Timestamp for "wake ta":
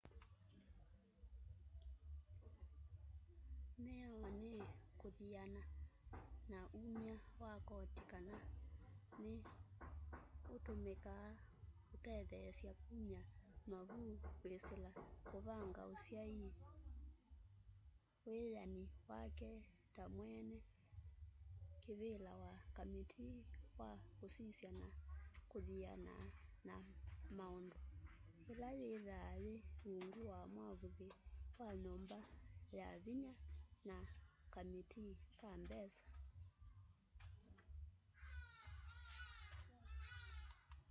19.09-20.03